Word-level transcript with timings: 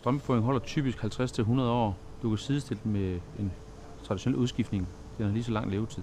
Strømføring 0.00 0.44
holder 0.44 0.60
typisk 0.60 0.98
50-100 1.04 1.60
år. 1.60 1.98
Du 2.22 2.28
kan 2.28 2.38
sidestille 2.38 2.80
den 2.84 2.92
med 2.92 3.20
en 3.38 3.52
traditionel 4.04 4.38
udskiftning. 4.38 4.88
Den 5.18 5.26
har 5.26 5.32
lige 5.32 5.44
så 5.44 5.52
lang 5.52 5.70
levetid. 5.70 6.02